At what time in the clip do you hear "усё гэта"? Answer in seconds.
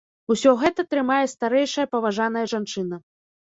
0.35-0.85